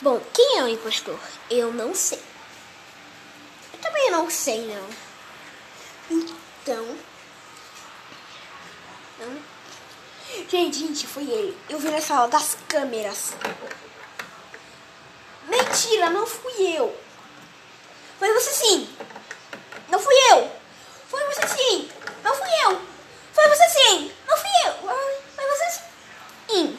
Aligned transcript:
Bom, 0.00 0.20
quem 0.32 0.58
é 0.58 0.62
o 0.62 0.68
impostor? 0.68 1.18
Eu 1.50 1.72
não 1.72 1.92
sei. 1.92 2.22
Eu 3.72 3.80
também 3.80 4.10
não 4.12 4.30
sei, 4.30 4.60
não. 4.66 4.88
Então. 6.08 6.96
Não. 9.18 9.42
Gente, 10.48 10.78
gente, 10.78 11.04
foi 11.04 11.24
ele. 11.24 11.58
Eu 11.68 11.80
vi 11.80 11.90
na 11.90 12.00
sala 12.00 12.28
das 12.28 12.56
câmeras. 12.68 13.32
Mentira, 15.48 16.10
não 16.10 16.26
fui 16.26 16.76
eu. 16.76 16.96
Foi 18.20 18.32
você 18.34 18.50
sim. 18.50 18.88
Não 19.88 19.98
fui 19.98 20.14
eu. 20.30 20.52
Foi 21.08 21.24
você 21.24 21.48
sim. 21.48 21.90
Não 22.22 22.34
fui 22.36 22.48
eu. 22.66 22.80
Foi 23.32 23.48
você 23.48 23.68
sim. 23.68 24.12
Não 24.28 24.36
fui 24.36 24.50
eu. 24.64 24.74
Foi 25.34 25.46
você 25.46 25.82
sim. 26.50 26.78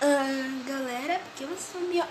Ah, 0.00 0.28
galera, 1.18 1.24
porque 1.24 1.44
vocês 1.44 1.60
estão 1.60 1.80
me. 1.82 2.02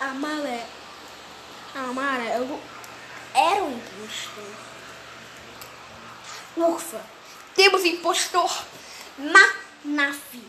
A 0.00 0.14
Malé. 0.14 0.66
A 1.74 1.78
Mara, 1.92 2.24
eu 2.24 2.60
era 3.34 3.62
um 3.62 3.76
impostor. 3.76 4.44
Ufa! 6.56 7.00
Temos 7.54 7.84
impostor 7.84 8.64
na 9.18 9.54
nave. 9.84 10.42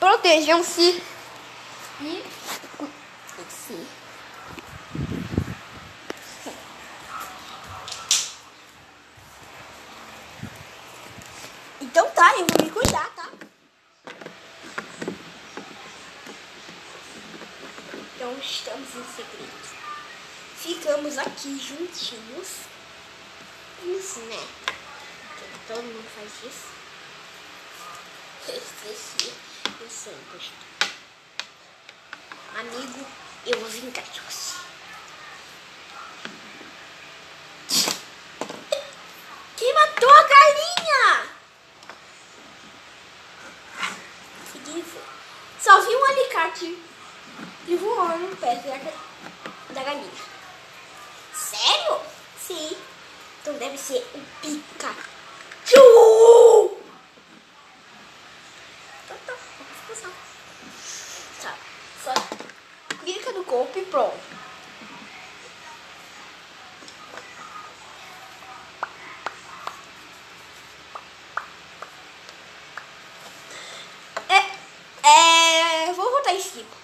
Protejam-se 0.00 1.02
e. 2.00 2.24
Se. 3.50 3.86
Então 11.80 12.10
tá, 12.10 12.32
eu 12.32 12.46
vou 12.46 12.64
me 12.64 12.70
cuidar, 12.70 13.08
tá? 13.16 13.28
Então 18.28 18.40
estamos 18.40 18.94
em 18.94 19.04
segredo. 19.04 19.78
Ficamos 20.54 21.16
aqui 21.16 21.58
juntinhos. 21.58 22.66
Isso, 23.82 24.20
né? 24.20 24.46
Porque 24.66 25.46
todo 25.66 25.82
mundo 25.82 26.06
faz 26.14 26.30
isso. 26.44 26.66
Esqueci. 28.46 29.32
Eu 29.80 29.86
impostor. 29.86 30.58
Amigo, 32.58 33.06
eu 33.46 33.60
vou 33.60 33.68
vingar 33.70 34.04
de 34.04 34.20
você. 34.20 34.56
Quem 39.56 39.74
matou 39.74 40.10
a 40.10 40.22
galinha? 40.22 41.30
Segui 44.52 44.84
Só 45.58 45.80
vi 45.80 45.96
um 45.96 46.04
alicate 46.04 46.87
e 47.98 48.06
voando 48.06 48.36
perto 48.36 48.66
da, 48.68 48.76
ga- 48.78 48.92
da 49.74 49.82
galinha. 49.82 50.10
Sério? 51.34 52.00
Sim. 52.40 52.76
Então 53.42 53.54
deve 53.54 53.76
ser 53.76 54.06
o 54.14 54.20
Pikachu! 54.40 54.96
Então 59.04 59.16
tá. 59.26 59.34
Tá, 61.42 61.54
só 62.04 62.12
clica 63.02 63.32
no 63.32 63.44
corpo 63.44 63.78
e 63.78 63.84
pronto. 63.86 64.16
É, 74.28 75.08
é, 75.08 75.92
vou 75.94 76.10
voltar 76.10 76.34
em 76.34 76.40
cima. 76.42 76.78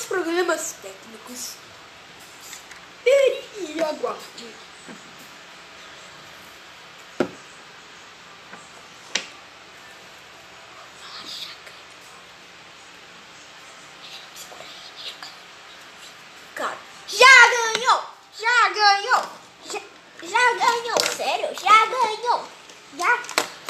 Temos 0.00 0.06
problemas 0.06 0.74
técnicos. 0.80 1.56
E 3.04 3.82
aguarde. 3.82 4.46
Já 17.08 17.48
ganhou! 17.50 18.02
Já 18.38 18.68
ganhou! 18.68 19.22
Já, 19.66 19.80
já 20.22 20.52
ganhou! 20.54 21.00
Sério? 21.16 21.48
Já 21.60 21.86
ganhou! 21.86 22.44
Já 22.96 23.18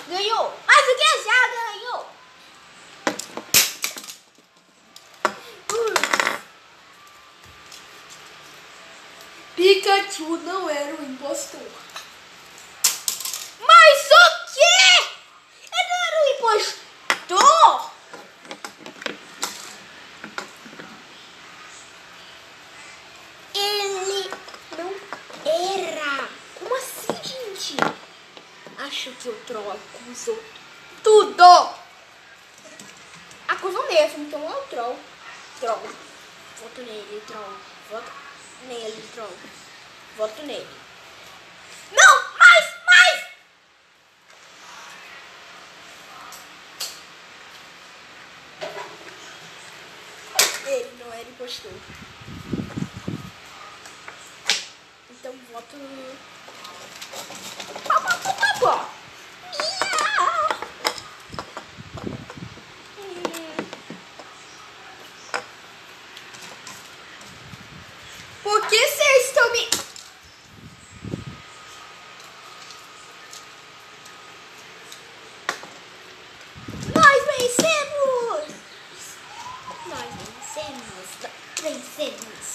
ganhou! 0.07 0.55
Mas 0.67 0.89
o 0.89 0.97
que? 0.97 1.25
Já 1.25 1.49
ganhou! 1.49 1.80
Pikachu 9.91 10.37
não 10.45 10.71
era 10.71 10.95
o 10.95 11.05
impostor. 11.05 11.67
Mas 13.61 14.07
o 14.07 14.53
quê? 14.55 15.11
Ele 15.65 15.85
não 15.91 15.99
era 16.07 16.17
o 16.23 16.29
impostor? 16.37 17.91
Ele 23.53 24.31
não 24.79 24.95
era. 25.45 26.29
Como 26.55 26.77
assim, 26.77 27.15
gente? 27.25 27.77
Acho 28.79 29.11
que 29.13 29.29
o 29.29 29.35
troll 29.45 29.73
acusou 29.73 30.41
tudo. 31.03 31.75
Acusou 33.49 33.87
mesmo, 33.89 34.25
então 34.25 34.41
é 34.41 34.57
o 34.57 34.63
troll. 34.69 34.99
Troll. 35.59 35.83
Voto 36.61 36.81
nele, 36.83 37.23
troll. 37.27 37.57
Voto 37.91 38.13
nele, 38.69 39.05
troll. 39.15 39.37
Voto 40.17 40.43
nele. 40.43 40.69
Não, 41.93 42.39
mais, 42.39 42.75
mais! 42.87 43.27
Ele 50.67 50.93
não 50.99 51.13
era 51.13 51.29
impostor. 51.29 51.73
Então 55.11 55.35
voto 55.53 55.77
pá, 57.87 58.01
pá. 58.61 59.00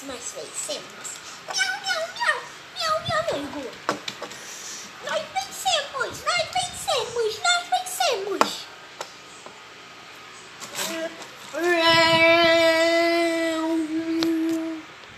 mais 0.07 0.33
vencemos. 0.35 1.07
Miau, 1.47 1.73
miau, 1.83 2.03
miau, 2.15 2.95
miau, 3.07 3.49
miau, 3.49 3.71